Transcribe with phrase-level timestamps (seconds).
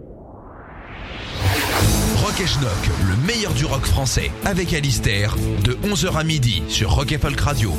[0.00, 0.06] Rock
[2.40, 2.70] et Schnock,
[3.08, 5.34] le meilleur du rock français, avec Alistair,
[5.64, 7.72] de 11h à midi sur Rock et Folk Radio.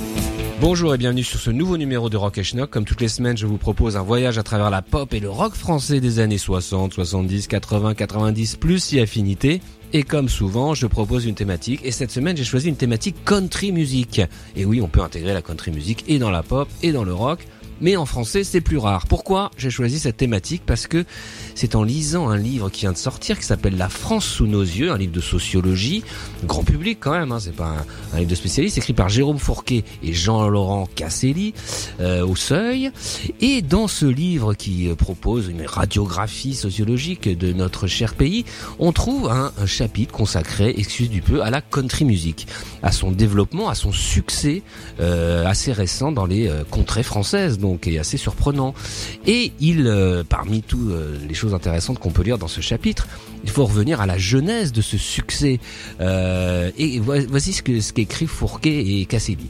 [0.59, 2.69] Bonjour et bienvenue sur ce nouveau numéro de Rock et Schnock.
[2.69, 5.29] Comme toutes les semaines, je vous propose un voyage à travers la pop et le
[5.29, 9.61] rock français des années 60, 70, 80, 90, plus si affinité.
[9.93, 11.79] Et comme souvent, je propose une thématique.
[11.85, 14.21] Et cette semaine, j'ai choisi une thématique country music.
[14.57, 17.13] Et oui, on peut intégrer la country music et dans la pop et dans le
[17.13, 17.47] rock
[17.81, 19.07] mais en français c'est plus rare.
[19.07, 20.63] Pourquoi j'ai choisi cette thématique?
[20.65, 21.05] Parce que
[21.59, 24.61] c'est en lisant un livre qui vient de sortir qui s'appelle La France sous nos
[24.61, 26.05] yeux, un livre de sociologie,
[26.45, 27.75] grand public quand même, hein, c'est pas
[28.13, 31.53] un, livre de spécialiste, écrit par Jérôme Fourquet et Jean-Laurent Casselli
[31.99, 32.91] euh, au Seuil.
[33.41, 38.45] Et dans ce livre qui euh, propose une radiographie sociologique de notre cher pays,
[38.79, 42.47] on trouve un, chapitre consacré, excuse du peu, à la country music,
[42.83, 44.63] à son développement, à son succès
[45.01, 48.73] euh, assez récent dans les contrées françaises donc est assez surprenant.
[49.25, 53.07] Et il, euh, parmi toutes euh, les choses intéressantes qu'on peut lire dans ce chapitre,
[53.43, 55.59] il faut revenir à la genèse de ce succès.
[56.01, 59.49] Euh, et voici ce que ce qu'écrit Fourquet et Casselli.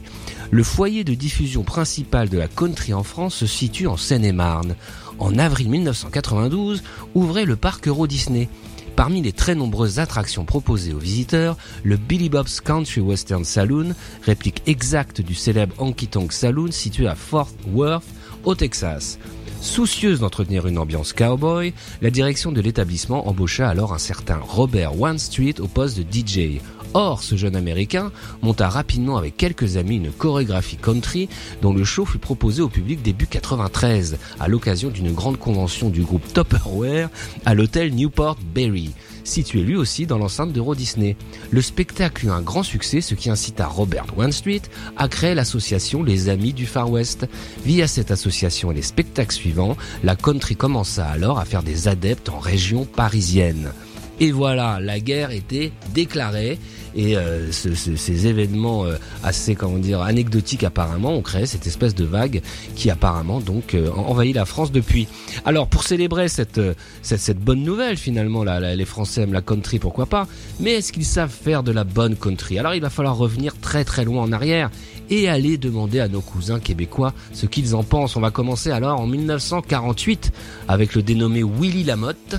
[0.50, 4.74] Le foyer de diffusion principal de la country en France se situe en Seine-et-Marne.
[5.18, 6.82] En avril 1992,
[7.14, 8.48] ouvrait le parc Euro Disney.
[8.96, 14.62] Parmi les très nombreuses attractions proposées aux visiteurs, le Billy Bob's Country Western Saloon, réplique
[14.66, 18.04] exacte du célèbre Honky Tonk Saloon situé à Fort Worth,
[18.44, 19.18] au Texas.
[19.60, 25.18] Soucieuse d'entretenir une ambiance cowboy, la direction de l'établissement embaucha alors un certain Robert One
[25.18, 26.60] Street au poste de DJ.
[26.94, 28.10] Or, ce jeune américain
[28.42, 31.28] monta rapidement avec quelques amis une chorégraphie country
[31.62, 36.02] dont le show fut proposé au public début 93 à l'occasion d'une grande convention du
[36.02, 37.08] groupe Tupperware
[37.44, 38.90] à l'hôtel Newport Berry
[39.24, 41.16] situé lui aussi dans l'enceinte d'Euro Disney.
[41.50, 44.62] Le spectacle eut un grand succès, ce qui incita Robert One Street
[44.96, 47.26] à créer l'association Les Amis du Far West.
[47.64, 52.28] Via cette association et les spectacles suivants, la country commença alors à faire des adeptes
[52.28, 53.72] en région parisienne.
[54.20, 56.58] Et voilà, la guerre était déclarée
[56.94, 59.56] et euh, ces événements euh, assez
[60.00, 62.42] anecdotiques apparemment ont créé cette espèce de vague
[62.74, 65.08] qui apparemment donc euh, envahit la France depuis.
[65.44, 70.26] Alors pour célébrer cette bonne nouvelle finalement les Français aiment la country pourquoi pas,
[70.58, 72.58] mais est-ce qu'ils savent faire de la bonne country?
[72.58, 74.70] Alors il va falloir revenir très très loin en arrière
[75.10, 78.16] et aller demander à nos cousins québécois ce qu'ils en pensent.
[78.16, 80.32] On va commencer alors en 1948
[80.68, 82.36] avec le dénommé Willy Lamotte,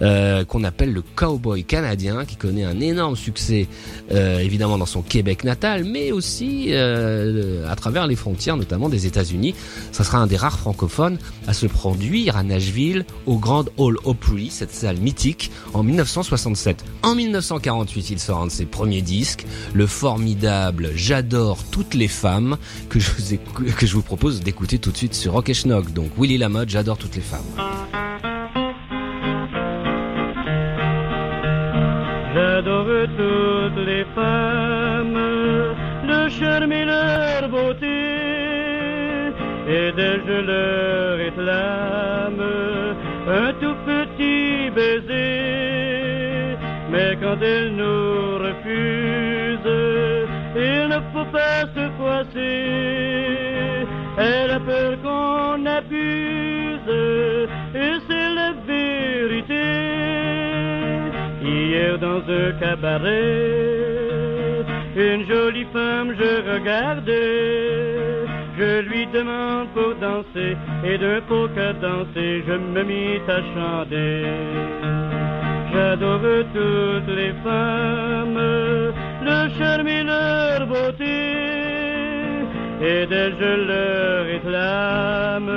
[0.00, 3.66] euh, qu'on appelle le cowboy canadien, qui connaît un énorme succès
[4.12, 9.06] euh, évidemment dans son Québec natal, mais aussi euh, à travers les frontières, notamment des
[9.06, 9.54] États-Unis.
[9.90, 14.50] Ça sera un des rares francophones à se produire à Nashville au Grand Hall Opry,
[14.50, 16.84] cette salle mythique, en 1967.
[17.02, 19.44] En 1948, il sort un de ses premiers disques,
[19.74, 22.56] le formidable J'adore toutes les femmes
[22.88, 23.38] que je vous,
[23.78, 25.92] que je vous propose d'écouter tout de suite sur Rock et Schnock.
[25.92, 27.40] Donc Willy Lamotte, j'adore toutes les femmes.
[32.34, 32.86] J'adore
[33.18, 35.18] toutes les femmes,
[36.06, 37.86] le charme et leur beauté,
[39.68, 42.42] et dès je leur réclame
[43.28, 46.56] un tout petit baiser,
[46.90, 49.31] mais quand elles nous refusent,
[50.92, 52.62] ne faut pas se froisser.
[54.18, 56.92] Elle a peur qu'on abuse,
[57.74, 59.68] et c'est la vérité.
[61.42, 63.82] Hier dans un cabaret,
[64.96, 68.02] une jolie femme je regardais.
[68.58, 74.24] Je lui demande pour danser, et d'un pot qu'à danser, je me mis à chanter.
[75.72, 78.40] J'adore toutes les femmes,
[79.32, 81.18] le charme et leur beauté,
[82.90, 85.52] et dès je leur réclame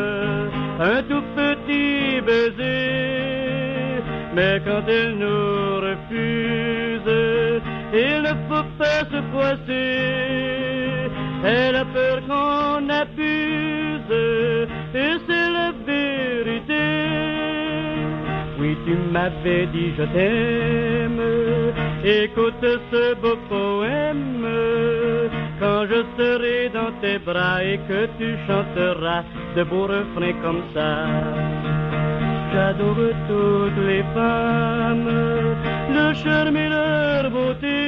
[0.91, 2.83] un tout petit baiser.
[4.35, 7.21] Mais quand elles nous refusent,
[8.03, 9.91] il ne faut pas se froisser.
[11.45, 14.15] Elle a peur qu'on abuse,
[15.03, 16.85] et c'est la vérité.
[18.59, 21.21] Oui, tu m'avais dit je t'aime.
[22.07, 22.53] Écoute
[22.91, 24.45] ce beau poème.
[25.59, 29.23] Quand je serai dans tes bras et que tu chanteras
[29.55, 31.07] de beaux refrains comme ça.
[32.53, 35.09] J'adore toutes les femmes,
[35.89, 37.81] le charme et leur beauté,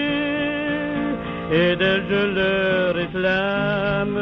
[1.51, 4.17] et d'elles je leur réclame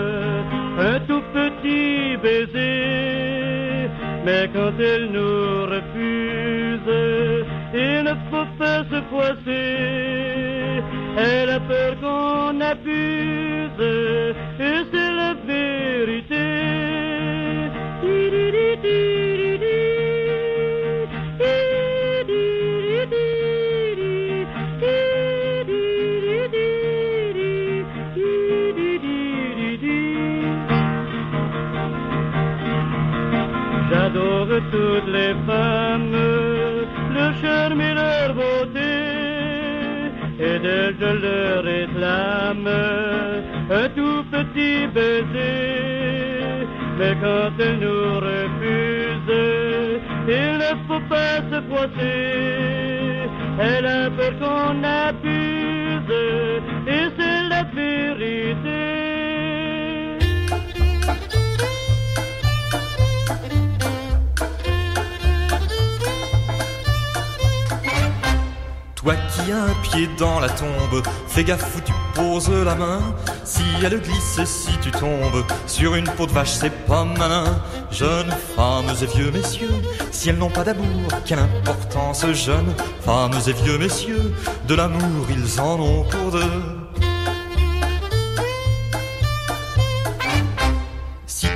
[0.78, 3.90] un tout petit baiser.
[4.26, 7.45] Mais quand elles nous refusent,
[7.76, 10.82] il ne faut pas se froisser.
[11.18, 13.82] Elle a peur qu'on abuse,
[14.60, 16.46] et c'est la vérité.
[33.92, 36.12] J'adore toutes les femmes,
[37.16, 38.94] le charme leur beauté,
[40.40, 42.70] et d'elles je leur réclame
[43.80, 46.66] un tout petit baiser.
[46.98, 49.44] Mais quand elles nous refusent,
[50.28, 53.30] il ne faut pas se froisser.
[53.60, 56.22] Elle a peur qu'on abuse,
[56.96, 58.75] et c'est la vérité.
[69.06, 73.00] Toi qui as un pied dans la tombe, fais gaffe où tu poses la main.
[73.44, 77.44] Si elle glisse si tu tombes sur une peau de vache, c'est pas malin.
[77.92, 82.26] Jeunes femmes et vieux messieurs, si elles n'ont pas d'amour, quelle importance.
[82.34, 84.34] Jeunes femmes et vieux messieurs,
[84.68, 86.85] de l'amour ils en ont pour deux.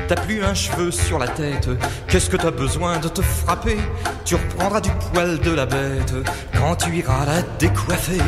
[0.10, 1.70] T'as plus un cheveu sur la tête,
[2.08, 3.78] qu'est-ce que t'as besoin de te frapper?
[4.26, 6.16] Tu reprendras du poil de la bête
[6.58, 8.20] quand tu iras la décoiffer.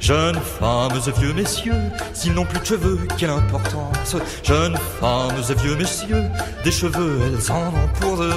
[0.00, 1.72] Jeunes femmes et vieux messieurs,
[2.12, 4.16] s'ils n'ont plus de cheveux, quelle importance?
[4.42, 6.24] Jeunes femmes et vieux messieurs,
[6.62, 8.34] des cheveux, elles en ont pour deux.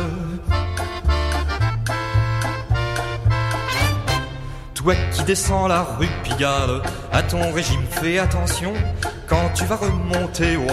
[5.13, 6.81] Qui descends la rue Pigalle,
[7.13, 8.73] à ton régime fais attention.
[9.27, 10.67] Quand tu vas remonter au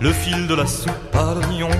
[0.00, 1.70] le fil de la soupe à l'oignon.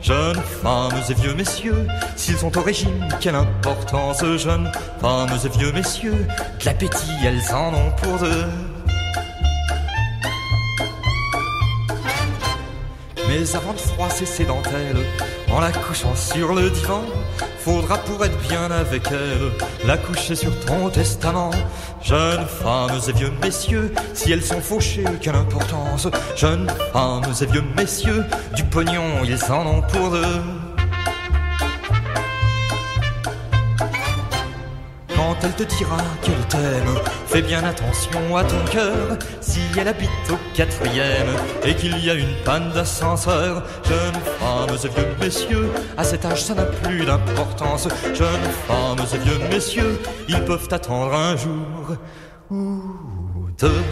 [0.00, 4.24] Jeunes femmes et vieux messieurs, s'ils sont au régime, quelle importance.
[4.36, 4.70] Jeunes
[5.00, 6.24] femmes et vieux messieurs,
[6.60, 8.44] de l'appétit elles en ont pour deux.
[13.28, 15.04] Mais avant de froisser ses dentelles,
[15.50, 17.02] en la couchant sur le divan,
[17.58, 21.50] faudra pour être bien avec elle, la coucher sur ton testament.
[22.02, 26.08] Jeunes femmes et vieux messieurs, si elles sont fauchées, quelle importance.
[26.36, 28.24] Jeunes femmes et vieux messieurs,
[28.54, 30.67] du pognon, ils en ont pour deux.
[35.28, 36.94] Quand elle te dira qu'elle t'aime,
[37.26, 39.18] fais bien attention à ton cœur.
[39.42, 41.28] Si elle habite au quatrième
[41.66, 46.44] et qu'il y a une panne d'ascenseur, jeunes femmes et vieux messieurs, à cet âge
[46.44, 47.88] ça n'a plus d'importance.
[48.14, 51.98] Jeunes femmes et vieux messieurs, ils peuvent attendre un jour
[52.50, 52.80] ou
[53.60, 53.84] deux.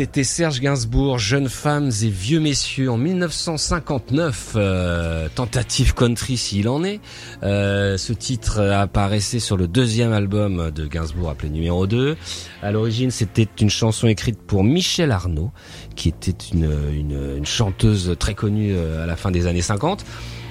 [0.00, 6.82] C'était Serge Gainsbourg, Jeunes femmes et vieux messieurs en 1959, euh, tentative country s'il en
[6.84, 7.00] est.
[7.42, 12.16] Euh, ce titre apparaissait sur le deuxième album de Gainsbourg appelé numéro 2.
[12.62, 15.50] À l'origine, c'était une chanson écrite pour Michel Arnaud,
[15.96, 20.06] qui était une, une, chanteuse très connue euh, à la fin des années 50.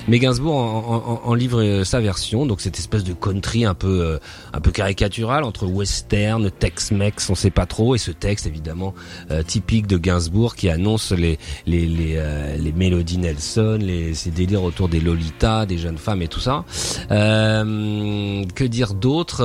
[0.09, 4.17] Mais Gainsbourg en, livre sa version, donc cette espèce de country un peu euh,
[4.53, 8.95] un peu caricatural entre western, Tex-Mex, on sait pas trop, et ce texte évidemment
[9.29, 11.37] euh, typique de Gainsbourg qui annonce les
[11.67, 16.39] les les, euh, Nelson, les ces délires autour des Lolita, des jeunes femmes et tout
[16.39, 16.65] ça.
[17.09, 19.43] que dire d'autre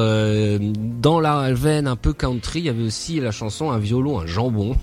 [0.58, 4.26] Dans la veine un peu country, il y avait aussi la chanson Un violon, un
[4.26, 4.76] jambon.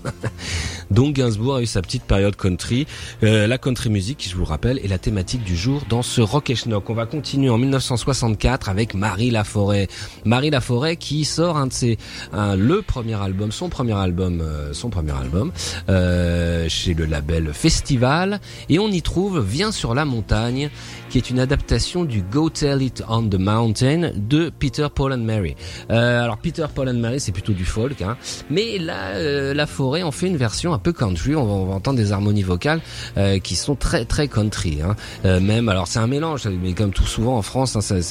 [0.92, 2.86] donc Gainsbourg a eu sa petite période country.
[3.20, 6.50] la country music, je vous le rappelle, est la thématique du jour dans ce Rock
[6.50, 6.90] et Schnock.
[6.90, 9.88] On va continuer en 1964 avec Marie Laforêt.
[10.24, 11.98] Marie Laforêt qui sort un de ses,
[12.32, 15.52] un, le premier album, son premier album, euh, son premier album
[15.88, 20.70] euh, chez le label Festival, et on y trouve Viens sur la montagne,
[21.10, 25.18] qui est une adaptation du Go Tell It on the Mountain de Peter Paul and
[25.18, 25.54] Mary.
[25.90, 28.16] Euh, alors Peter Paul and Mary, c'est plutôt du folk, hein,
[28.50, 31.34] mais là, euh, la forêt en fait une version un peu country.
[31.36, 32.80] On va, on va entendre des harmonies vocales
[33.16, 34.80] euh, qui sont très très country.
[34.82, 34.96] Hein.
[35.24, 38.04] Euh, alors c'est un mélange, mais comme tout souvent en France, hein,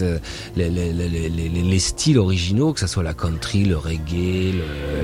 [0.55, 4.53] les, les, les, les, styles originaux, que ça soit la country, le reggae,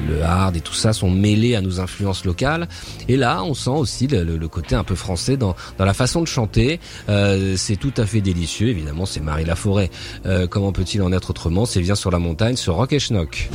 [0.08, 2.68] le, hard et tout ça, sont mêlés à nos influences locales.
[3.08, 6.80] Et là, on sent aussi le, côté un peu français dans, la façon de chanter.
[7.10, 9.90] Euh, c'est tout à fait délicieux, évidemment, c'est Marie Laforêt.
[10.26, 11.66] Euh, comment peut-il en être autrement?
[11.66, 13.50] C'est Viens sur la montagne, sur Rock et Schnock.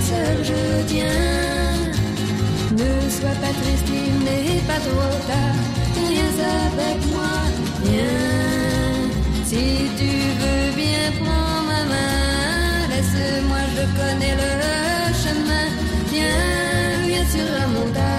[0.00, 1.74] Seul je tiens.
[2.72, 5.58] Ne sois pas triste, il n'est pas trop tard.
[6.10, 6.34] Viens
[6.68, 7.36] avec moi,
[7.84, 8.98] viens.
[9.44, 9.64] Si
[9.98, 12.88] tu veux bien, prends ma main.
[12.90, 14.52] Laisse-moi, je connais le
[15.22, 15.66] chemin.
[16.12, 18.17] Viens, viens sur la montagne,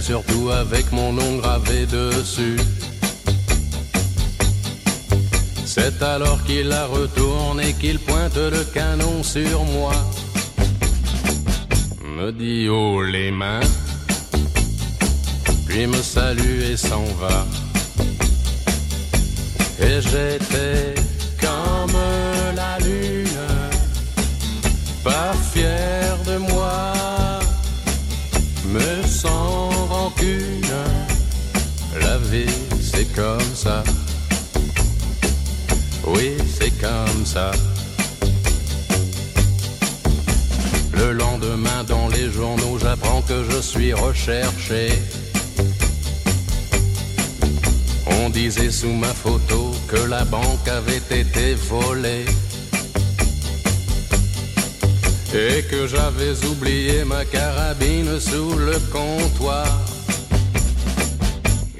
[0.00, 2.58] surtout avec mon nom gravé dessus.
[5.64, 9.92] C'est alors qu'il la retourne et qu'il pointe le canon sur moi.
[12.16, 13.60] Me dit haut les mains,
[15.66, 17.46] puis me salue et s'en va.
[19.80, 20.94] Et j'étais
[21.40, 21.98] comme
[22.54, 23.26] la lune,
[25.04, 26.92] pas fier de moi,
[28.72, 29.85] mais sans
[32.00, 32.46] La vie,
[32.80, 33.82] c'est comme ça.
[36.06, 37.50] Oui, c'est comme ça.
[40.94, 44.88] Le lendemain, dans les journaux, j'apprends que je suis recherché.
[48.06, 52.24] On disait sous ma photo que la banque avait été volée
[55.34, 59.66] et que j'avais oublié ma carabine sous le comptoir.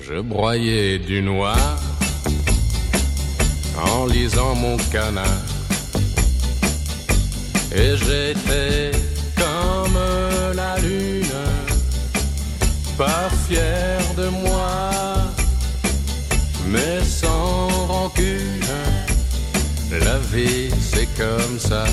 [0.08, 1.58] Je broyais du noir
[3.76, 5.25] en lisant mon canard
[7.75, 8.92] et j'étais
[9.36, 9.98] comme
[10.54, 11.26] la lune,
[12.96, 14.90] pas fier de moi
[16.68, 18.60] mais sans rancune.
[19.90, 21.84] La vie, c'est comme ça.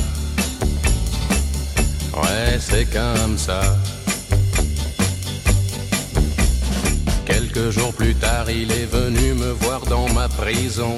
[2.15, 3.62] Ouais, c'est comme ça.
[7.53, 10.98] Quelques jours plus tard, il est venu me voir dans ma prison.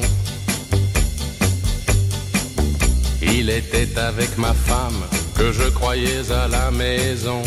[3.21, 5.01] Il était avec ma femme
[5.35, 7.41] que je croyais à la maison.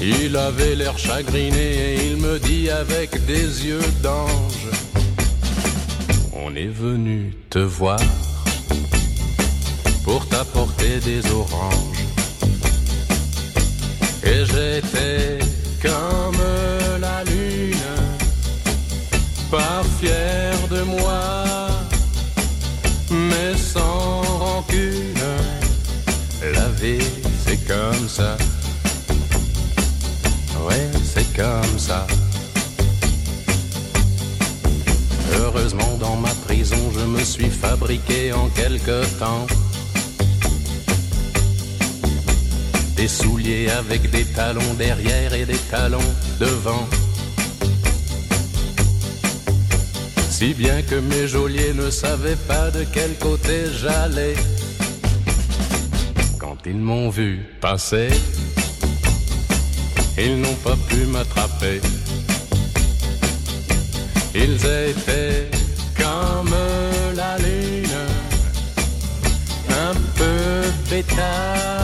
[0.00, 4.68] Il avait l'air chagriné et il me dit avec des yeux d'ange
[6.32, 8.00] On est venu te voir
[10.04, 12.04] pour t'apporter des oranges.
[14.24, 15.40] Et j'étais
[15.82, 16.42] comme
[17.00, 17.74] la lune,
[19.50, 21.68] pas fier de moi,
[23.10, 25.14] mais sans rancune.
[26.54, 27.06] La vie,
[27.44, 28.36] c'est comme ça.
[30.66, 32.06] Ouais, c'est comme ça.
[35.38, 39.46] Heureusement, dans ma prison, je me suis fabriqué en quelque temps
[43.00, 46.86] des souliers avec des talons derrière et des talons devant.
[50.28, 54.34] Si bien que mes geôliers ne savaient pas de quel côté j'allais.
[56.38, 58.10] Quand ils m'ont vu passer,
[60.18, 61.80] ils n'ont pas pu m'attraper.
[64.34, 65.50] Ils étaient
[65.96, 66.54] comme
[67.14, 68.02] la lune,
[69.88, 70.40] un peu
[70.90, 71.79] bêta,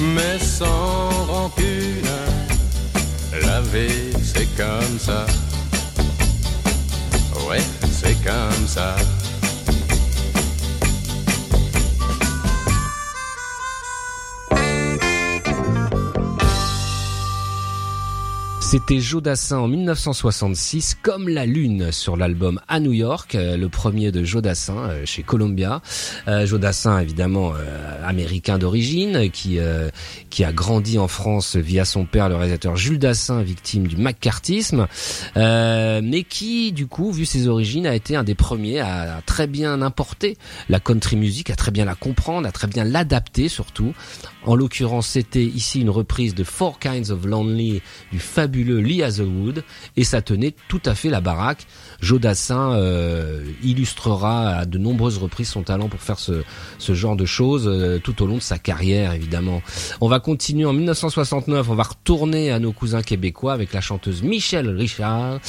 [0.00, 2.08] mais sans rancune.
[3.42, 5.26] La vie, c'est comme ça.
[7.48, 8.96] Ouais, c'est comme ça.
[18.78, 24.12] C'était Jodassin en 1966, comme la lune sur l'album à New York, euh, le premier
[24.12, 25.80] de Jodassin euh, chez Columbia.
[26.28, 27.54] Euh, Jodassin, évidemment
[28.04, 29.58] américain d'origine, qui
[30.36, 34.86] qui a grandi en France via son père, le réalisateur Jules Dassin, victime du McCarthyisme,
[35.34, 39.46] mais qui, du coup, vu ses origines, a été un des premiers à, à très
[39.46, 40.36] bien importer
[40.68, 43.94] la country music, à très bien la comprendre, à très bien l'adapter surtout.
[44.44, 47.80] En l'occurrence, c'était ici une reprise de Four Kinds of Lonely
[48.12, 49.64] du fabuleux Lee Hazelwood
[49.96, 51.66] et ça tenait tout à fait la baraque.
[52.00, 56.42] Jodassin euh, illustrera à de nombreuses reprises son talent pour faire ce,
[56.78, 59.62] ce genre de choses euh, tout au long de sa carrière évidemment.
[60.00, 64.22] On va continuer en 1969, on va retourner à nos cousins québécois avec la chanteuse
[64.22, 65.40] Michelle Richard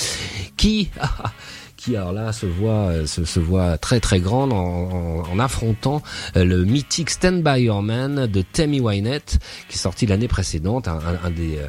[0.55, 0.89] qui
[1.77, 6.01] qui alors là se voit euh, se, voit très très grande en, en, affrontant
[6.35, 9.39] le mythique Stand By Your Man de Tammy Wynette
[9.69, 11.59] qui est sorti l'année précédente, un, un des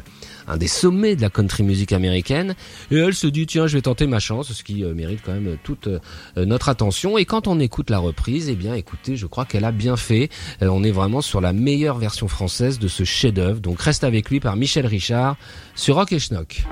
[0.49, 2.55] un des sommets de la country music américaine.
[2.91, 5.33] Et elle se dit tiens je vais tenter ma chance, ce qui euh, mérite quand
[5.33, 5.99] même toute euh,
[6.37, 7.17] notre attention.
[7.17, 10.29] Et quand on écoute la reprise, eh bien écoutez, je crois qu'elle a bien fait.
[10.61, 13.59] Euh, on est vraiment sur la meilleure version française de ce chef-d'œuvre.
[13.59, 15.37] Donc reste avec lui par Michel Richard
[15.75, 16.63] sur Rock et Schnock.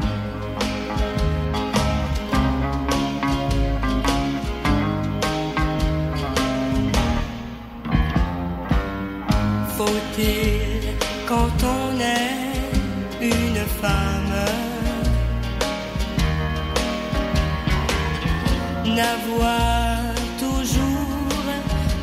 [18.98, 20.00] N'avoir
[20.40, 21.46] toujours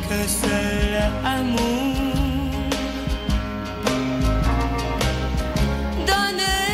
[0.07, 0.93] que seul
[1.25, 1.95] amour.
[6.07, 6.65] Donner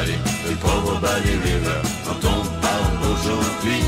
[0.00, 3.82] Le pauvre Bali River dont on parle aujourd'hui.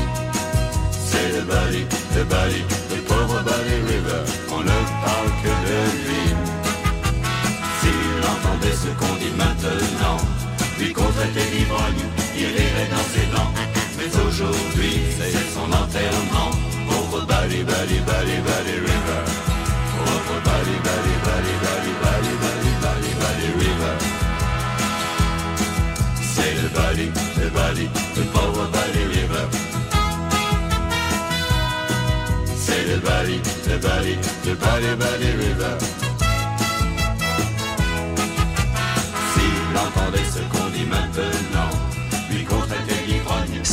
[0.93, 4.21] C'est le Bali, le Bali, le pauvre Bali River,
[4.51, 6.25] on ne parle que de lui.
[7.79, 10.17] S'il entendait ce qu'on dit maintenant,
[10.77, 12.05] lui qu'on traitait d'ivrogne,
[12.37, 13.51] il rirait dans ses dents.
[13.97, 16.51] Mais aujourd'hui, c'est son enterrement.
[16.87, 19.02] Pauvre Bali, Bali, Bali, Bali River.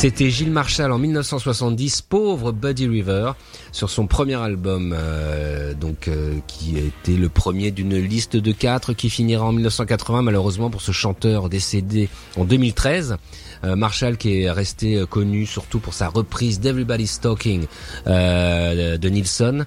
[0.01, 3.33] C'était Gilles Marshall en 1970, pauvre Buddy River,
[3.71, 8.93] sur son premier album, euh, donc euh, qui était le premier d'une liste de quatre
[8.93, 13.17] qui finira en 1980 malheureusement pour ce chanteur décédé en 2013.
[13.63, 17.65] Euh, Marshall qui est resté euh, connu surtout pour sa reprise d'Everybody's Talking
[18.07, 19.65] euh, de Nilsson,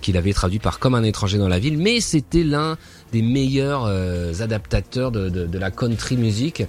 [0.00, 2.78] qu'il avait traduit par Comme un étranger dans la ville, mais c'était l'un
[3.12, 3.84] des meilleurs
[4.40, 6.62] adaptateurs de, de- de la country music.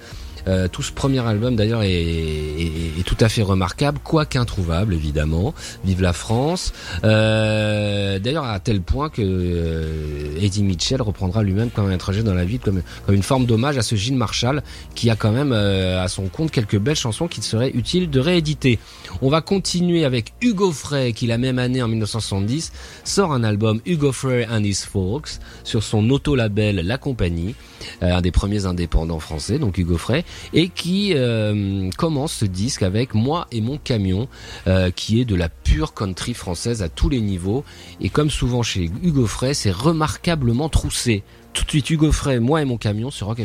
[0.47, 5.53] Euh, tout ce premier album d'ailleurs est, est- tout à fait remarquable, quoique introuvable évidemment.
[5.83, 6.73] Vive la France.
[7.03, 12.33] Euh, d'ailleurs à tel point que euh, Eddie Mitchell reprendra lui-même comme un étranger dans
[12.33, 14.63] la ville comme, une forme d'hommage à ce Gilles Marshall
[14.95, 18.19] qui a quand même euh, à son compte quelques belles chansons qu'il serait utile de
[18.19, 18.79] rééditer.
[19.21, 22.71] On va continuer avec Hugo Frey qui la même année en 1970
[23.03, 27.55] sort un album Hugo Frey and His Folks sur son auto-label La Compagnie,
[28.01, 33.13] un des premiers indépendants français, donc Hugo Frey, et qui euh, commence ce disque avec
[33.13, 34.27] Moi et mon camion,
[34.67, 37.63] euh, qui est de la pure country française à tous les niveaux.
[38.01, 41.23] Et comme souvent chez Hugo Frey, c'est remarquablement troussé.
[41.53, 43.41] Tout de suite Hugo Frey, Moi et mon camion sur Rock.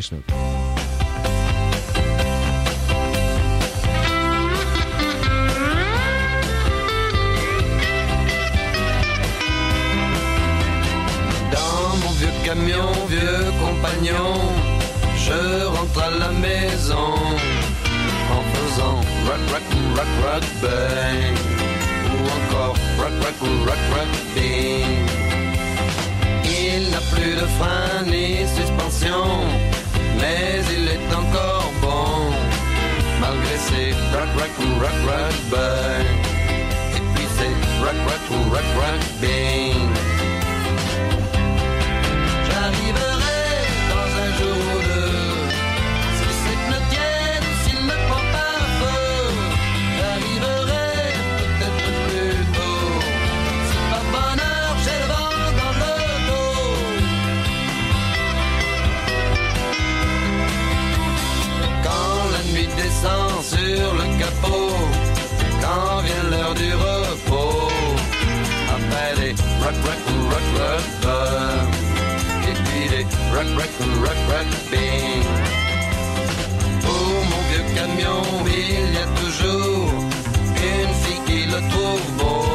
[19.51, 20.43] Rock, rock, rock.
[22.11, 23.37] Ou encore rock, rock,
[23.67, 25.07] rock, rock, bing.
[26.43, 29.25] Il n'a plus de frein ni suspension,
[30.19, 32.31] mais il est encore bon.
[33.19, 36.07] Malgré ses rock, rock, rock, rock, bang.
[36.95, 39.01] Et puis c'est rock, rock, rock, rock.
[69.61, 70.01] Rock, rock,
[71.03, 71.69] rock,
[72.49, 75.25] et puis les rock, rock, rock, rock, bing.
[76.81, 79.93] Pour mon vieux camion, il y a toujours
[80.55, 82.45] une fille qui le trouve beau,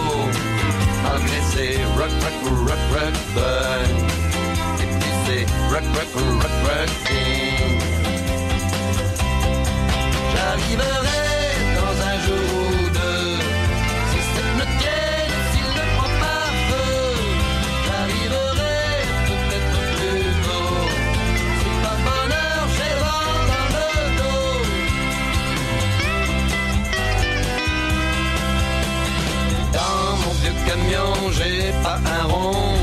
[1.04, 2.38] malgré ses rock, rock,
[2.68, 3.96] rock, rock, bang,
[4.82, 5.42] et puis ses
[5.72, 7.80] rock, rock, rock, rock, bing.
[10.32, 11.35] J'arriverai
[30.56, 32.74] Vieux camion, j'ai pas un rond,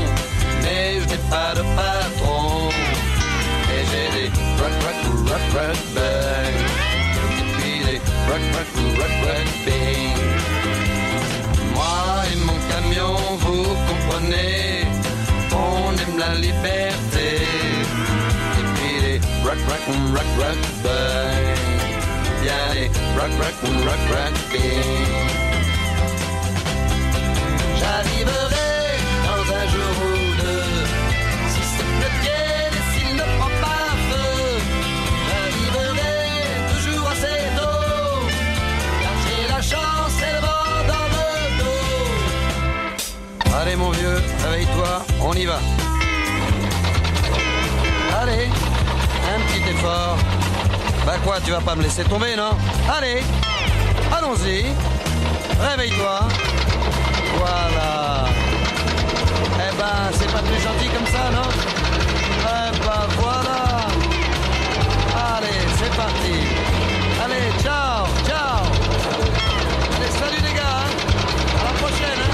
[0.62, 2.54] mais je n'ai pas de patron.
[5.54, 6.56] rock bang.
[7.38, 10.18] Et puis les rock, rock, rock, rock bang.
[11.74, 14.84] Moi et mon camion, vous comprenez,
[15.52, 17.28] on aime la liberté.
[18.58, 19.84] Et puis les rock, rock,
[20.14, 21.56] rock, rock bang.
[22.42, 25.43] Bien les rock, rock, rock, rock bang.
[43.64, 45.58] Allez mon vieux, réveille-toi, on y va.
[48.20, 48.48] Allez,
[49.34, 50.18] un petit effort.
[51.06, 52.50] Bah quoi, tu vas pas me laisser tomber, non?
[52.94, 53.22] Allez,
[54.16, 54.66] allons-y.
[55.66, 56.20] Réveille-toi.
[57.38, 58.26] Voilà.
[59.56, 61.48] Eh ben, c'est pas plus gentil comme ça, non?
[62.40, 63.86] Eh ben, voilà.
[65.36, 66.36] Allez, c'est parti.
[67.24, 68.64] Allez, ciao, ciao.
[69.96, 70.80] Allez, salut les gars.
[70.80, 71.60] hein.
[71.60, 72.20] À la prochaine.
[72.20, 72.33] hein.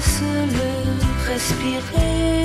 [0.00, 2.44] Cesse le respirer,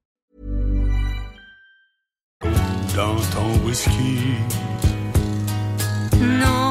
[2.95, 4.35] Dans ton whisky.
[6.19, 6.70] Non,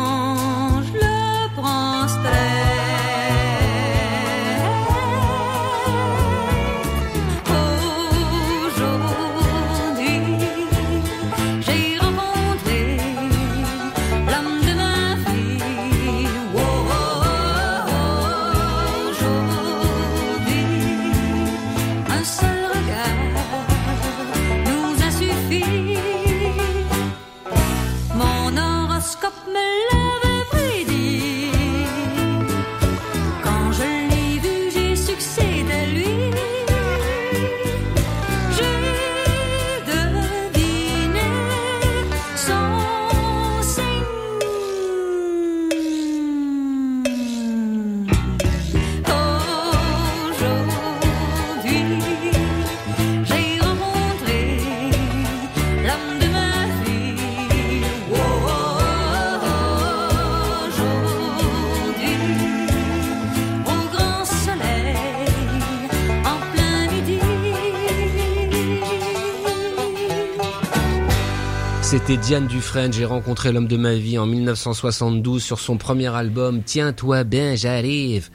[72.17, 77.23] Diane Dufresne, j'ai rencontré l'homme de ma vie en 1972 sur son premier album Tiens-toi
[77.23, 78.31] bien, j'arrive.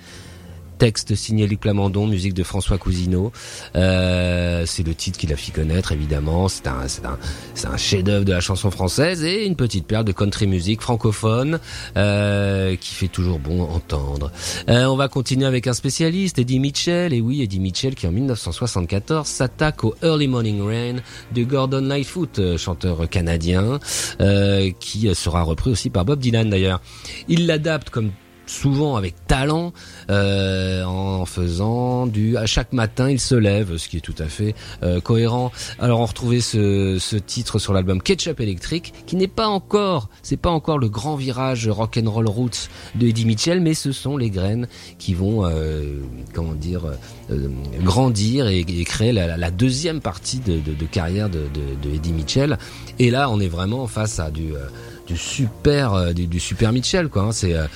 [0.78, 3.32] Texte signé Luc Plamondon, musique de François Cousineau.
[3.76, 6.48] Euh, c'est le titre qui l'a fait connaître, évidemment.
[6.48, 7.18] C'est un, c'est un,
[7.54, 11.60] c'est un chef-d'œuvre de la chanson française et une petite perle de country music francophone
[11.98, 14.32] euh, qui fait toujours bon entendre.
[14.70, 17.14] Euh, on va continuer avec un spécialiste, Eddie Mitchell.
[17.14, 20.96] Et oui, Eddie Mitchell qui en 1974 s'attaque au Early Morning Rain
[21.34, 23.80] de Gordon Lightfoot, euh, chanteur canadien,
[24.22, 26.82] euh, qui sera repris aussi par Bob Dylan d'ailleurs.
[27.28, 28.12] Il l'adapte comme
[28.46, 29.74] souvent avec talent
[30.10, 34.26] euh, en faisant du à chaque matin il se lève ce qui est tout à
[34.26, 35.52] fait euh, cohérent.
[35.80, 40.38] Alors on retrouvait ce, ce titre sur l'album Ketchup électrique qui n'est pas encore c'est
[40.38, 44.18] pas encore le grand virage rock and roll roots de Eddie Mitchell mais ce sont
[44.18, 44.68] les graines
[45.00, 46.02] qui vont euh,
[46.34, 46.84] comment dire
[47.32, 47.48] euh,
[47.84, 51.44] grandir et, et créer la, la deuxième partie de, de, de carrière de,
[51.82, 52.58] de Eddie Mitchell.
[53.00, 54.68] Et là on est vraiment face à du euh,
[55.08, 57.32] du super euh, du, super Mitchell quoi hein.
[57.32, 57.68] c'est euh,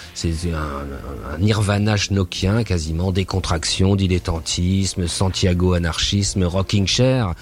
[0.53, 3.11] un nirvana schnockien quasiment.
[3.11, 7.33] Décontraction dilettantisme Santiago anarchisme rocking chair.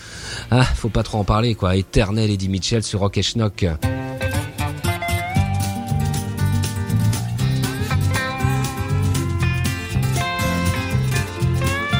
[0.51, 1.75] Ah faut pas trop en parler quoi.
[1.75, 3.65] Éternel Eddie Mitchell sur Rock et Schnock.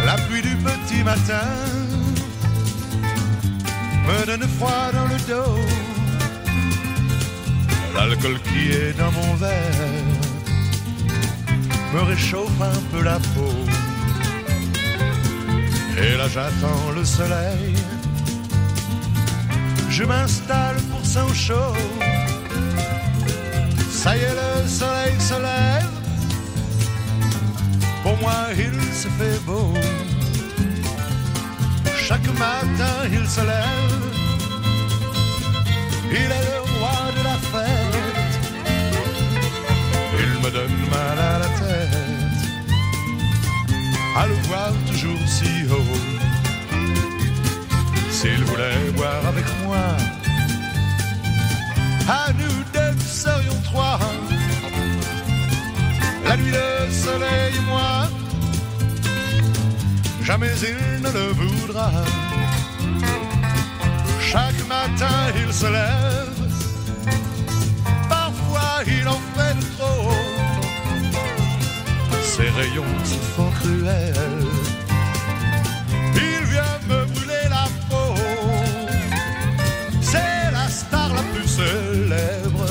[0.06, 1.42] La pluie du petit matin
[4.08, 4.92] me donne froid
[8.18, 10.04] L'alcool qui est dans mon verre
[11.94, 13.54] me réchauffe un peu la peau.
[15.98, 17.76] Et là j'attends le soleil.
[19.90, 21.74] Je m'installe pour son chaud.
[23.92, 25.90] Ça y est, le soleil se lève.
[28.04, 29.74] Pour moi, il se fait beau.
[31.98, 34.08] Chaque matin, il se lève.
[36.10, 37.37] Il est le roi de la
[40.48, 41.98] me donne mal à la tête.
[44.16, 45.98] À le voir toujours si haut.
[48.10, 49.86] S'il voulait boire avec moi,
[52.08, 54.00] à nous deux serions trois.
[56.28, 58.08] La nuit, le soleil et moi,
[60.24, 61.92] jamais il ne le voudra.
[64.20, 66.42] Chaque matin, il se lève,
[68.10, 70.37] parfois il en fait trop.
[72.38, 74.46] Ses rayons se font cruels,
[76.14, 78.14] il vient me brûler la peau.
[80.02, 82.68] C'est la star la plus célèbre,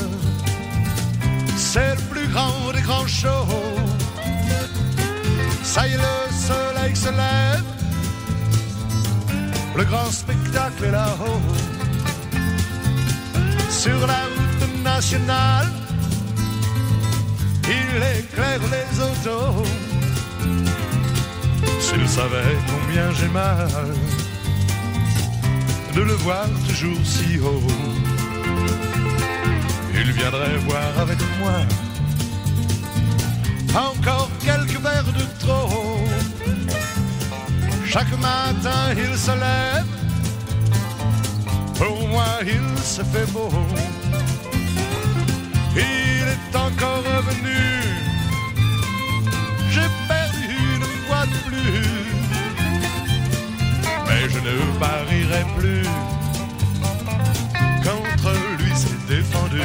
[1.56, 3.48] c'est le plus grand des grands shows.
[5.64, 7.64] Ça y est, le soleil se lève,
[9.76, 11.42] le grand spectacle est là-haut.
[13.68, 15.72] Sur la route nationale,
[17.68, 19.64] il éclaire les autos.
[21.80, 23.68] S'il savait combien j'ai mal
[25.94, 27.62] de le voir toujours si haut,
[29.94, 31.58] il viendrait voir avec moi
[33.74, 35.98] encore quelques verres de trop.
[37.84, 39.86] Chaque matin il se lève,
[41.78, 43.50] pour moi il se fait beau.
[46.66, 47.62] Encore revenu,
[49.70, 52.06] j'ai perdu une fois de plus,
[54.08, 55.86] mais je ne parierai plus.
[57.84, 59.62] Contre lui c'est défendu.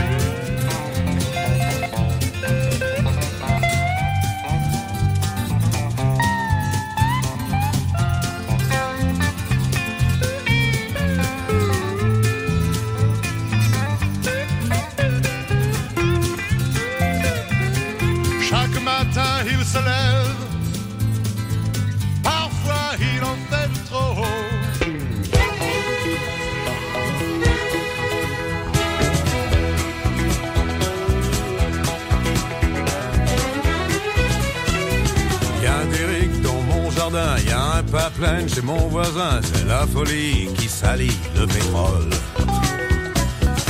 [37.82, 42.10] Un pipeline chez mon voisin, c'est la folie qui salit le pétrole.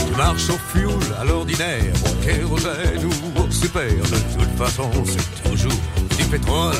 [0.08, 5.50] Tu marches au fuel à l'ordinaire, au kérosène ou au super, de toute façon c'est
[5.50, 5.80] toujours
[6.18, 6.76] du pétrole.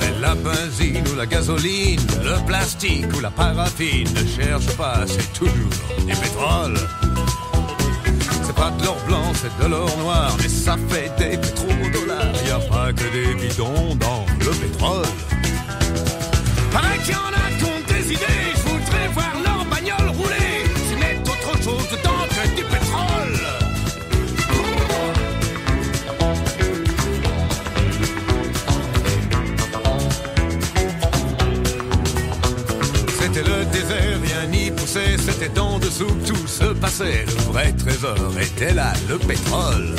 [0.00, 5.32] Mais la benzine ou la gasoline, le plastique ou la paraffine, ne cherche pas, c'est
[5.32, 5.72] toujours
[6.06, 6.78] du pétrole.
[8.44, 12.34] C'est pas de l'or blanc, c'est de l'or noir, mais ça fait des pétrodollars.
[12.46, 15.06] Y a pas que des bidons dans le pétrole.
[16.72, 20.64] Paraît qu'il y en a qui des idées, je voudrais voir leur bagnole rouler.
[20.88, 23.38] S'ils mettent autre chose dedans que du pétrole.
[33.20, 37.26] C'était le désert, rien n'y poussait, c'était en dessous que tout se passait.
[37.26, 39.94] Le vrai trésor était là, le pétrole.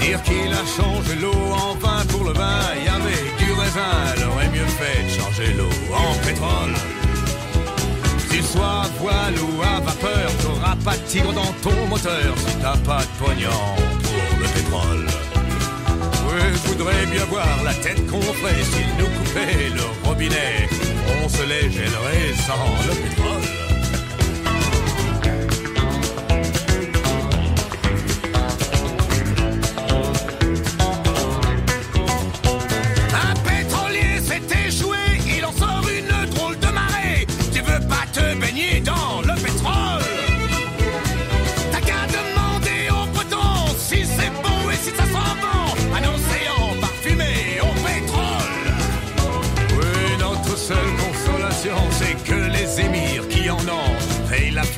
[0.00, 3.39] Dire qu'il a changé l'eau en vin pour le vin, y avait
[3.72, 6.74] du raisin, elle aurait mieux fait de changer l'eau en pétrole.
[8.30, 12.56] Qu'il soit à voile ou à vapeur, t'auras pas de tigre dans ton moteur si
[12.56, 15.06] t'as pas de pognon pour le pétrole.
[16.26, 20.68] Oui, je voudrais bien voir la tête qu'on ferait s'ils nous coupaient le robinet.
[21.22, 23.69] On se les gênerait sans le pétrole.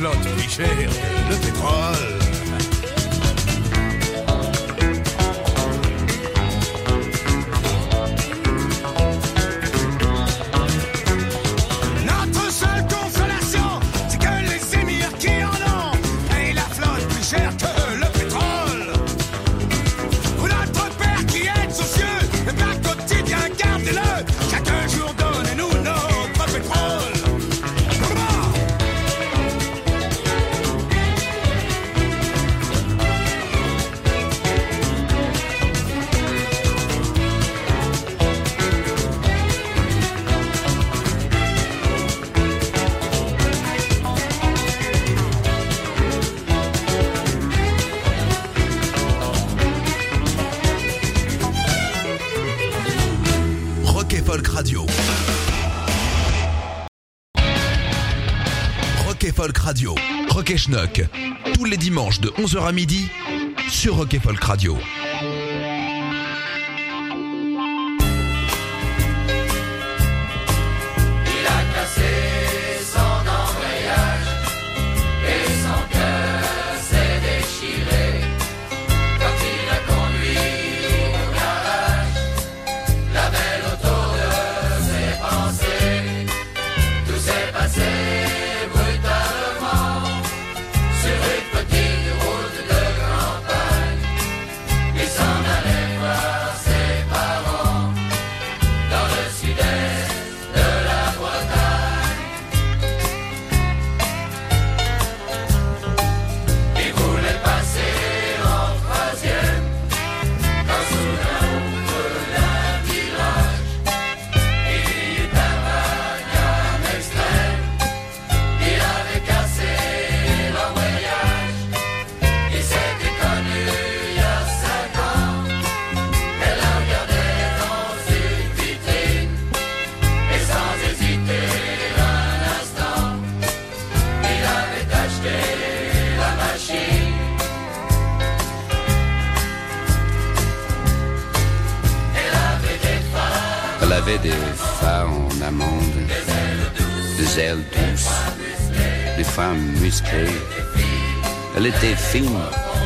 [0.03, 1.12] lot be.
[61.55, 63.11] Tous les dimanches de 11h à midi
[63.69, 64.79] sur Rock et Folk Radio.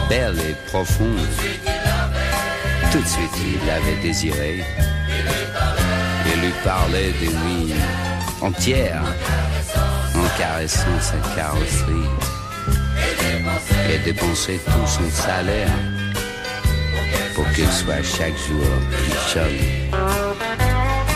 [0.09, 1.18] Belle et profonde.
[2.93, 4.64] Tout de suite, il l'avait désirée.
[6.27, 7.74] Il lui parlait des nuits
[8.41, 9.03] entières
[10.14, 12.11] en caressant sa carrosserie.
[13.91, 15.70] Et dépensait tout son salaire
[17.35, 19.91] pour qu'il soit chaque jour plus joli.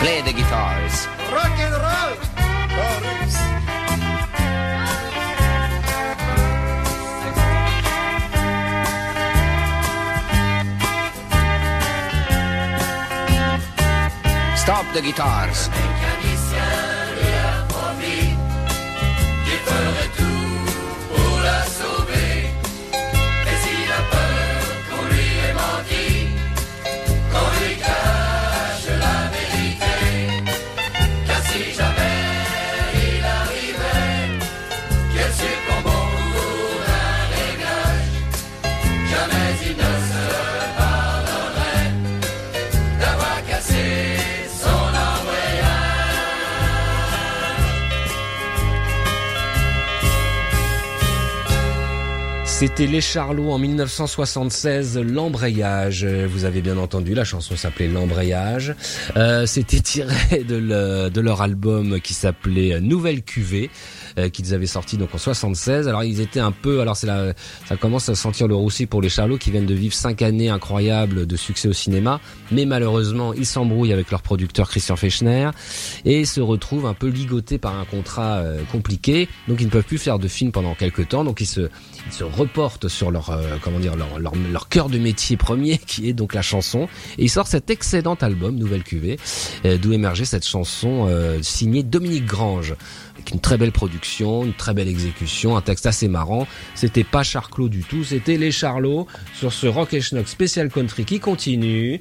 [0.00, 1.08] Play the guitars.
[1.30, 2.19] Rock and roll,
[14.60, 15.70] Stop the guitars.
[52.60, 56.04] C'était Les Charlots en 1976, l'embrayage.
[56.04, 58.74] Euh, Vous avez bien entendu, la chanson s'appelait L'embrayage.
[59.16, 63.70] Euh, C'était tiré de, le- de leur album qui s'appelait Nouvelle Cuvée
[64.18, 65.88] euh, qu'ils avaient sorti donc en 76.
[65.88, 67.32] Alors ils étaient un peu, alors ça
[67.80, 71.26] commence à sentir le roussi pour les Charlots qui viennent de vivre cinq années incroyables
[71.26, 72.20] de succès au cinéma,
[72.52, 75.48] mais malheureusement ils s'embrouillent avec leur producteur Christian Fechner
[76.04, 79.84] et se retrouvent un peu ligotés par un contrat euh, compliqué, donc ils ne peuvent
[79.84, 81.70] plus faire de films pendant quelques temps, donc ils se
[82.06, 85.78] ils se reportent sur leur euh, comment dire leur, leur leur cœur de métier premier
[85.86, 86.88] qui est donc la chanson
[87.18, 89.18] et ils sortent cet excellent album Nouvelle Cuvée
[89.64, 92.74] euh, d'où émergeait cette chanson euh, signée Dominique Grange
[93.14, 96.46] avec une très belle production, une très belle exécution, un texte assez marrant.
[96.74, 101.04] C'était pas Charclot du tout, c'était les Charlots sur ce Rock et Schnock spécial country
[101.04, 102.00] qui continue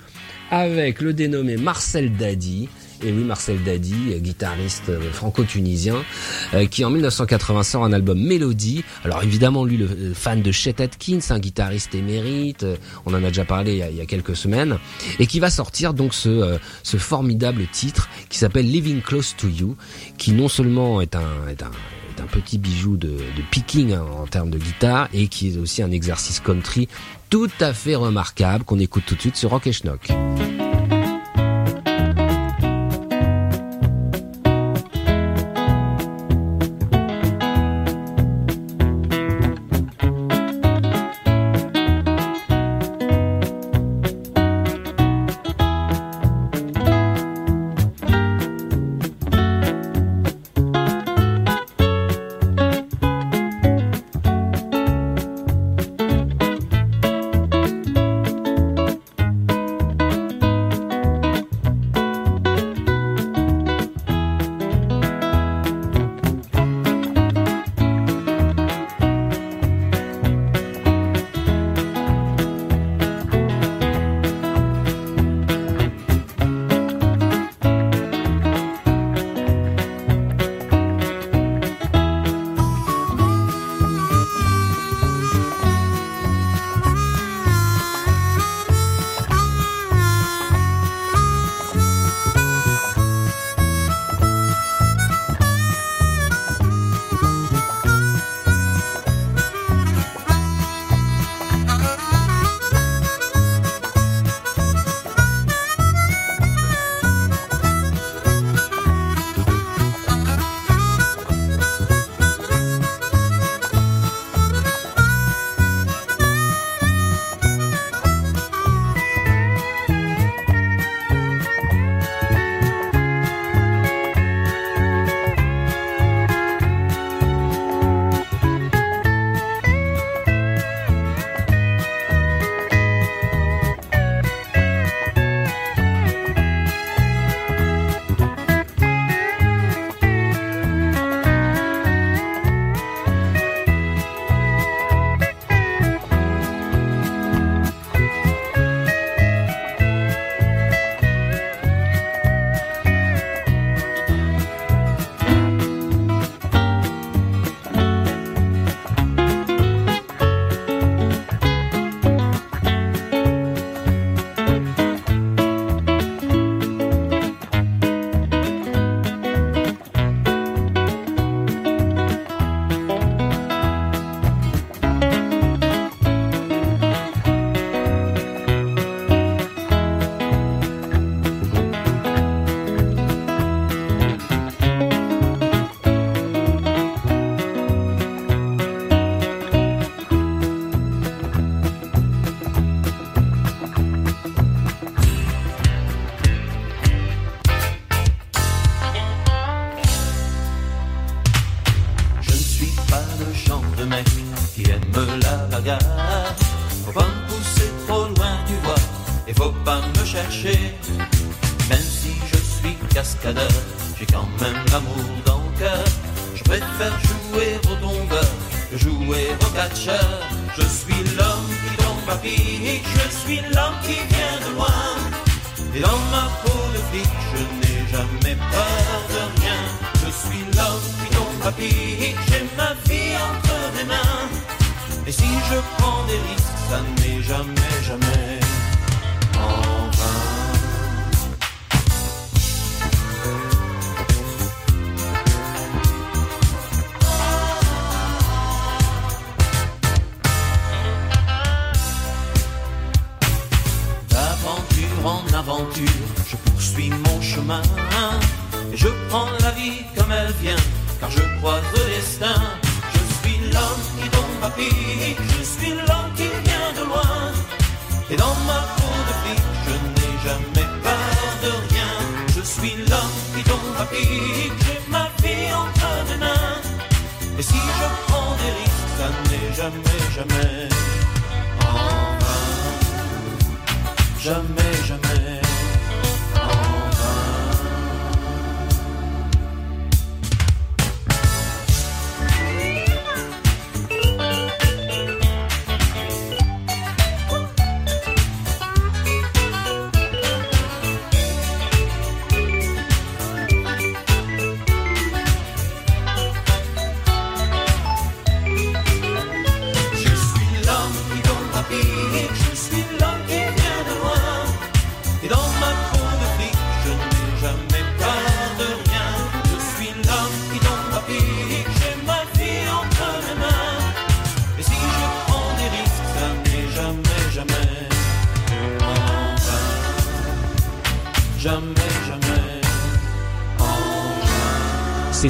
[0.49, 2.69] avec le dénommé Marcel Dadi.
[3.01, 5.95] Et oui, Marcel Dadi, guitariste euh, franco-tunisien,
[6.53, 8.83] euh, qui en 1980 sort un album Mélodie.
[9.05, 12.65] Alors évidemment, lui, le euh, fan de Chet Atkins, un guitariste émérite,
[13.05, 14.77] on en a déjà parlé il y a, quelques semaines,
[15.17, 19.77] et qui va sortir donc ce, ce formidable titre qui s'appelle Living Close to You,
[20.17, 21.71] qui non seulement est un, est un
[22.21, 25.81] un petit bijou de, de picking hein, en termes de guitare et qui est aussi
[25.81, 26.89] un exercice country
[27.29, 30.09] tout à fait remarquable qu'on écoute tout de suite sur Rock et Schnock.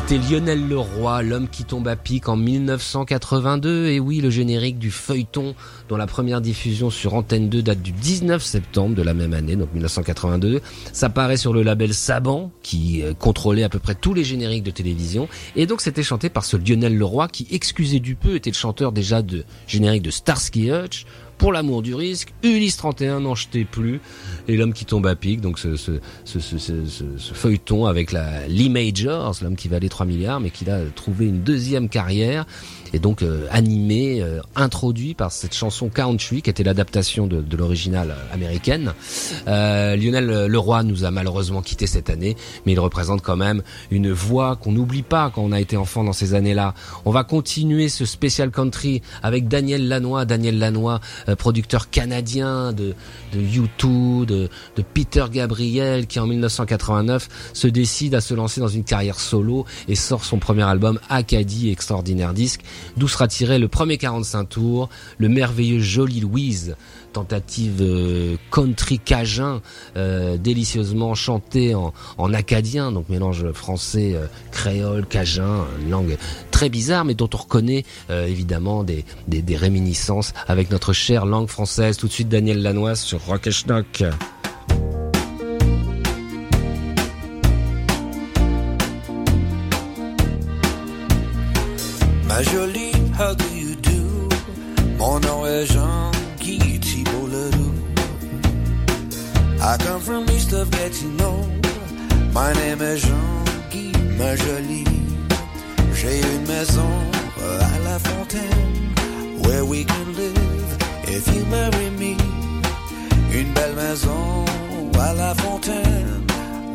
[0.09, 3.89] C'était Lionel Leroy, l'homme qui tombe à pic en 1982.
[3.89, 5.53] Et oui, le générique du feuilleton
[5.87, 9.55] dont la première diffusion sur Antenne 2 date du 19 septembre de la même année,
[9.55, 10.61] donc 1982.
[10.93, 14.63] Ça paraît sur le label Saban, qui euh, contrôlait à peu près tous les génériques
[14.63, 15.27] de télévision.
[15.55, 18.91] Et donc c'était chanté par ce Lionel Leroy qui, excusez du peu, était le chanteur
[18.91, 21.05] déjà de générique de Starsky Hutch,
[21.39, 24.01] pour l'amour du risque, Ulysse 31 n'en jetait plus,
[24.47, 25.99] et l'homme qui tombe à pic, donc ce,
[27.33, 31.39] feuilleton avec la Lee Majors, l'homme qui valait 3 milliards, mais qui a trouvé une
[31.39, 32.45] deuxième carrière,
[32.93, 37.57] et donc euh, animé, euh, introduit par cette chanson Country, qui était l'adaptation de, de
[37.57, 38.93] l'original euh, américaine.
[39.45, 42.35] Lionel Leroy nous a malheureusement quitté cette année,
[42.65, 46.03] mais il représente quand même une voix qu'on n'oublie pas quand on a été enfant
[46.03, 46.73] dans ces années-là.
[47.05, 50.99] On va continuer ce spécial country avec Daniel Lanois, Daniel Lanois,
[51.37, 52.93] producteur canadien de,
[53.33, 58.67] de U2, de, de Peter Gabriel, qui en 1989 se décide à se lancer dans
[58.67, 62.61] une carrière solo et sort son premier album Acadie, extraordinaire disque,
[62.97, 66.75] d'où sera tiré le premier 45 tours, le merveilleux Jolie Louise,
[67.13, 69.61] tentative euh, country cajun,
[69.97, 76.17] euh, délicieusement chanté en, en acadien, donc mélange français, euh, créole, cajun, langue
[76.51, 81.25] très bizarre, mais dont on reconnaît euh, évidemment des, des, des réminiscences avec notre chère
[81.25, 81.97] langue française.
[81.97, 84.03] Tout de suite, Daniel Lanoise sur Rock et Schnock.
[92.43, 94.29] Jolie, how do you do?
[94.97, 97.73] Mon nom est Jean-Guy Thibault Ledoux.
[99.61, 101.45] I come from east of Gatineau.
[102.33, 104.85] My name is Jean-Guy, ma jolie.
[105.93, 106.91] J'ai une maison
[107.61, 108.93] à la fontaine
[109.43, 110.77] where we can live
[111.07, 112.15] if you marry me.
[113.33, 114.45] Une belle maison
[114.97, 116.25] à la fontaine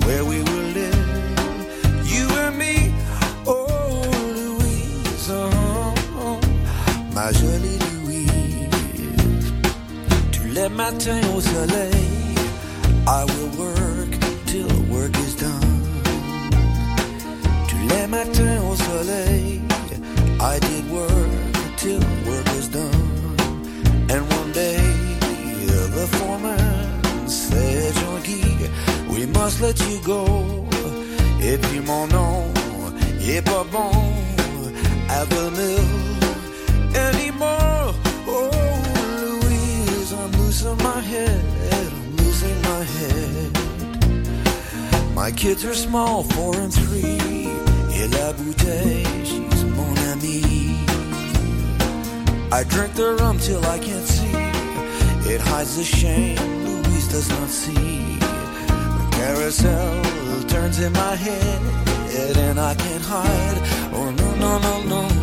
[0.04, 1.08] where we will live.
[2.04, 2.93] You and me,
[7.25, 9.53] ma jolie Louise.
[10.33, 12.35] Tous les matins au soleil,
[13.07, 14.11] I will work
[14.47, 15.81] till the work is done.
[17.68, 19.62] Tous les matins au soleil,
[20.41, 21.33] I did work
[21.79, 23.37] till the work is done.
[24.11, 24.81] And one day,
[25.97, 28.68] the foreman said, Jean-Guy,
[29.09, 30.66] we must let you go.
[31.41, 32.53] Et puis mon nom,
[33.20, 34.14] est pas bon
[35.31, 36.13] the mill
[36.95, 37.95] anymore.
[38.26, 38.51] Oh,
[39.22, 43.51] Louise, I'm losing my head, I'm losing my head.
[45.14, 47.18] My kids are small, four and three.
[47.97, 50.78] Et la bouteille, she's mon amie.
[52.51, 54.34] I drink the rum till I can't see.
[55.32, 58.18] It hides the shame Louise does not see.
[58.18, 60.03] The carousel
[60.49, 61.61] turns in my head,
[62.36, 63.59] and I can't hide.
[63.92, 65.13] Oh no, no, no, no.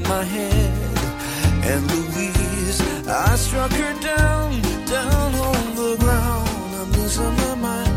[0.00, 0.72] In my head,
[1.70, 6.48] and Louise, I struck her down, down on the ground.
[6.80, 7.94] I'm losing my mind,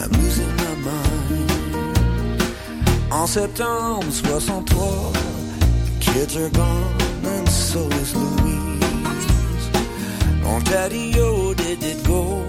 [0.00, 2.42] I'm losing my mind.
[3.12, 5.12] En septembre 63,
[6.00, 9.66] kids are gone, and so is Louise.
[10.44, 12.44] Ontario did it go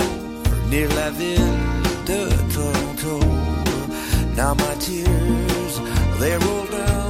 [0.70, 1.58] near la ville
[2.06, 3.20] de Toronto.
[4.36, 5.76] Now my tears,
[6.20, 7.07] they roll down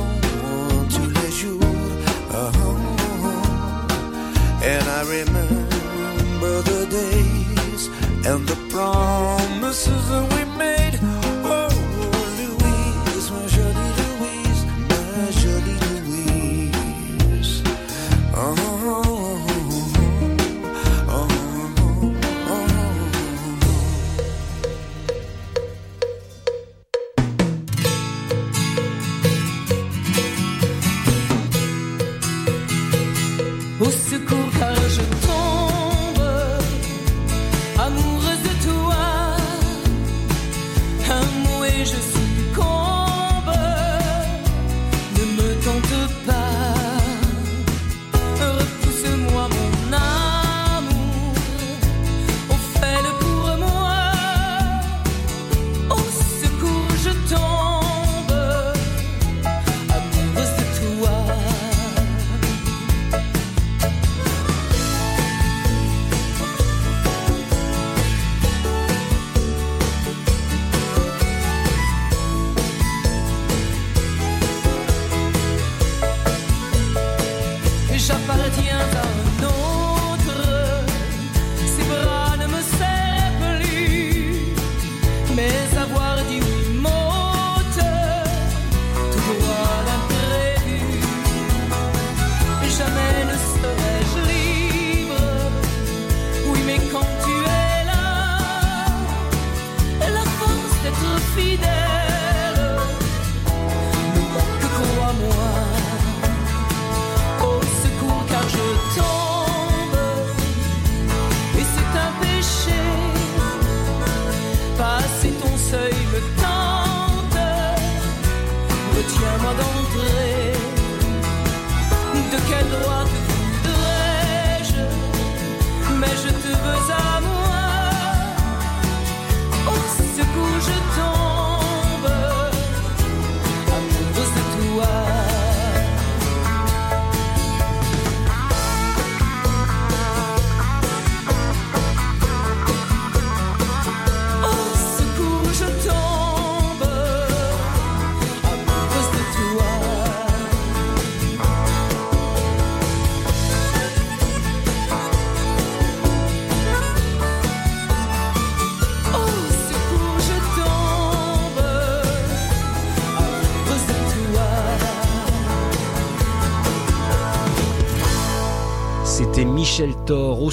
[4.68, 7.88] And I remember the days
[8.28, 10.97] and the promises that we made.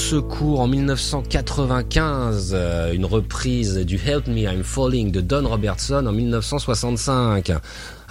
[0.05, 6.13] Secours en 1995, euh, une reprise du Help Me I'm Falling de Don Robertson en
[6.13, 7.53] 1965.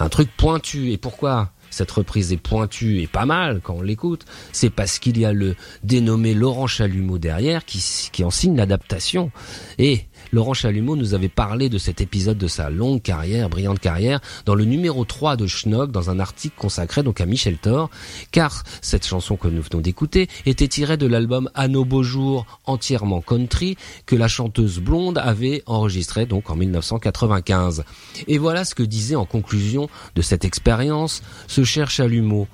[0.00, 0.90] Un truc pointu.
[0.90, 4.24] Et pourquoi cette reprise est pointue et pas mal quand on l'écoute?
[4.50, 7.80] C'est parce qu'il y a le dénommé Laurent Chalumeau derrière qui,
[8.12, 9.30] qui en signe l'adaptation.
[9.78, 14.20] Et Laurent Chalumeau nous avait parlé de cet épisode de sa longue carrière, brillante carrière,
[14.46, 17.88] dans le numéro 3 de Schnock, dans un article consacré donc à Michel Thor,
[18.32, 22.46] car cette chanson que nous venons d'écouter était tirée de l'album À nos beaux jours,
[22.64, 23.76] entièrement country,
[24.06, 27.84] que la chanteuse blonde avait enregistré donc en 1995.
[28.26, 32.48] Et voilà ce que disait en conclusion de cette expérience ce cher Chalumeau.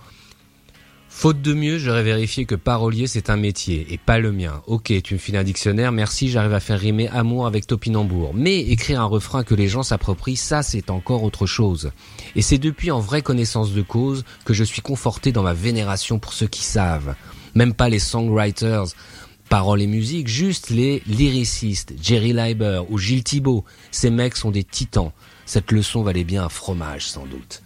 [1.20, 4.62] Faute de mieux, j'aurais vérifié que parolier c'est un métier et pas le mien.
[4.66, 8.32] Ok, tu me files un dictionnaire, merci, j'arrive à faire rimer amour avec topinambour.
[8.32, 11.92] Mais écrire un refrain que les gens s'approprient, ça c'est encore autre chose.
[12.36, 16.18] Et c'est depuis en vraie connaissance de cause que je suis conforté dans ma vénération
[16.18, 17.14] pour ceux qui savent.
[17.54, 18.86] Même pas les songwriters,
[19.50, 23.66] paroles et musique, juste les lyricistes, Jerry Leiber ou Gilles Thibault.
[23.90, 25.12] Ces mecs sont des titans.
[25.44, 27.60] Cette leçon valait bien un fromage sans doute.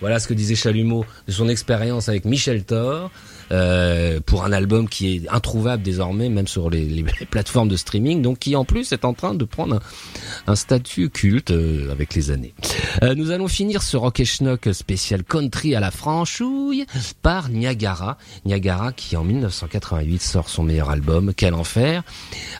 [0.00, 3.10] Voilà ce que disait Chalumeau de son expérience avec Michel Thor.
[3.52, 8.22] Euh, pour un album qui est introuvable désormais, même sur les, les plateformes de streaming,
[8.22, 12.14] donc qui en plus est en train de prendre un, un statut culte euh, avec
[12.14, 12.54] les années.
[13.02, 16.86] Euh, nous allons finir ce Rock et Schnock spécial country à la franchouille
[17.22, 18.16] par Niagara.
[18.44, 22.02] Niagara qui en 1988 sort son meilleur album, Quel enfer.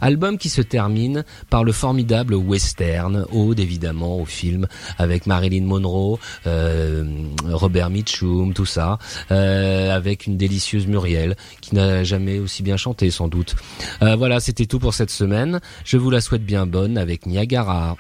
[0.01, 4.66] Album qui se termine par le formidable western, ode évidemment au film
[4.99, 7.05] avec Marilyn Monroe, euh,
[7.45, 8.99] Robert Mitchum, tout ça,
[9.30, 13.56] euh, avec une délicieuse Muriel qui n'a jamais aussi bien chanté sans doute.
[14.02, 15.60] Euh, voilà, c'était tout pour cette semaine.
[15.84, 17.96] Je vous la souhaite bien bonne avec Niagara.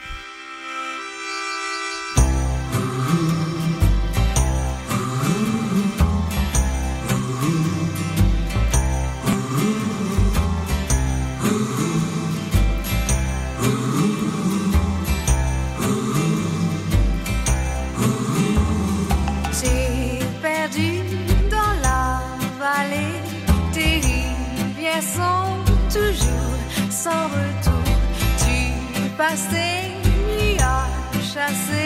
[29.18, 30.84] Nuits à
[31.22, 31.85] chasser,